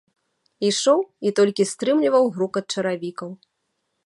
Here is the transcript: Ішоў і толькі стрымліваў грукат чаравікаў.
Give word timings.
Ішоў 0.69 0.99
і 1.29 1.33
толькі 1.39 1.67
стрымліваў 1.75 2.23
грукат 2.39 2.65
чаравікаў. 2.77 3.29